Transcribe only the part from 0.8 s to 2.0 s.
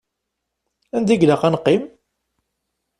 Anda ilaq ad neqqim?